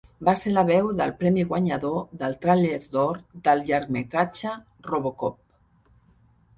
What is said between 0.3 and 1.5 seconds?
ser la veu del premi